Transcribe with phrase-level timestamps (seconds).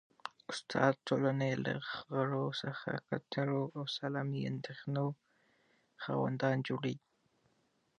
[0.51, 1.73] استاد د ټولني له
[2.15, 5.05] غړو څخه د ګټورو او سالمې اندېښنې
[6.03, 6.97] خاوندان جوړوي.